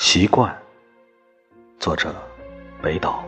[0.00, 0.56] 习惯。
[1.80, 2.14] 作者：
[2.80, 3.24] 北岛。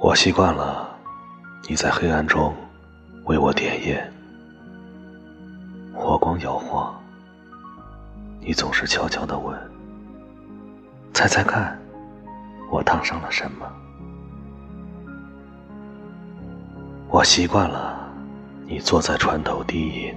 [0.00, 0.98] 我习惯了
[1.68, 2.56] 你在黑暗中
[3.26, 4.12] 为我点烟，
[5.92, 6.98] 火光摇晃，
[8.40, 9.54] 你总是悄悄的问
[11.12, 11.78] ：“猜猜看，
[12.70, 13.70] 我烫伤了什么？”
[17.08, 18.12] 我习惯了
[18.66, 20.14] 你坐在船头低吟，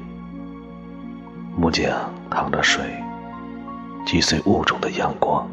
[1.56, 1.96] 木桨
[2.32, 2.84] 淌着水，
[4.06, 5.48] 击碎雾中的阳光。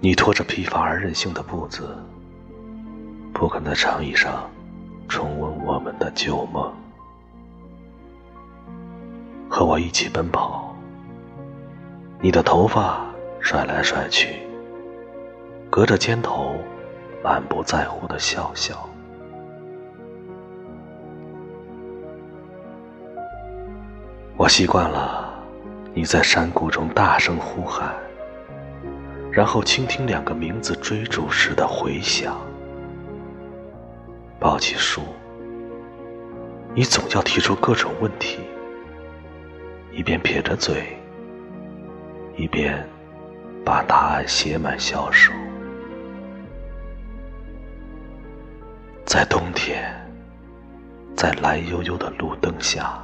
[0.00, 1.98] 你拖着疲乏而任性的步子，
[3.34, 4.48] 不肯在长椅上
[5.08, 6.72] 重温我们的旧梦，
[9.50, 10.72] 和我一起奔跑。
[12.20, 13.04] 你的头发
[13.40, 14.36] 甩来甩去，
[15.68, 16.54] 隔着肩头。
[17.22, 18.88] 满不在乎的笑笑。
[24.36, 25.34] 我习惯了
[25.92, 27.92] 你在山谷中大声呼喊，
[29.32, 32.36] 然后倾听两个名字追逐时的回响。
[34.38, 35.02] 抱起书，
[36.72, 38.38] 你总要提出各种问题，
[39.90, 40.96] 一边撇着嘴，
[42.36, 42.88] 一边
[43.64, 45.32] 把答案写满小手。
[49.08, 49.90] 在冬天，
[51.16, 53.02] 在蓝悠悠的路灯下，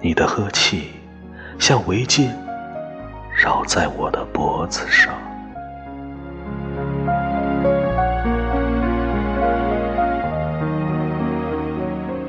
[0.00, 0.92] 你的呵气
[1.58, 2.30] 像围巾
[3.36, 5.12] 绕在我的脖子上。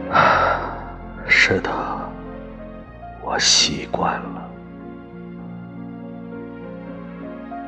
[1.25, 1.71] 是的，
[3.23, 4.49] 我习惯了，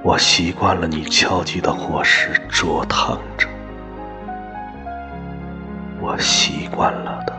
[0.04, 3.18] 我习惯了你敲击的火石灼烫。
[6.06, 7.34] 我习惯了的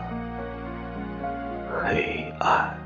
[1.69, 2.84] 黑暗。